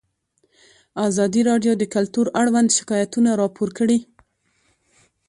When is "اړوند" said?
2.41-2.69